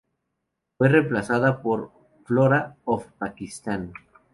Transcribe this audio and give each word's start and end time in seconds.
Fue 0.79 0.89
reemplazada 0.89 1.61
por 1.61 1.91
"Flora 2.25 2.75
of 2.85 3.05
Pakistan". 3.19 3.93